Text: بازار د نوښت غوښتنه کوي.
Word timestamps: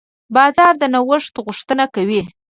بازار 0.35 0.73
د 0.81 0.83
نوښت 0.93 1.35
غوښتنه 1.45 1.85
کوي. 1.95 2.21